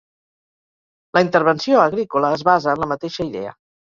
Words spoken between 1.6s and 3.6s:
agrícola es basa en la mateixa idea.